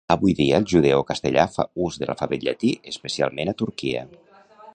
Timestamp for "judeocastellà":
0.71-1.43